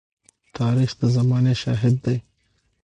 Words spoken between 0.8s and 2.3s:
د زمانې شاهد دی.